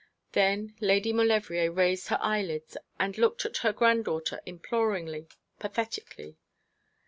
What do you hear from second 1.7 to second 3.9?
raised her eyelids, and looked at her